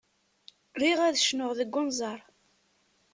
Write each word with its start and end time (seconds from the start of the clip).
Riɣ 0.81 0.99
ad 1.07 1.17
cnuɣ 1.21 1.51
deg 1.59 1.75
unẓar. 1.81 2.19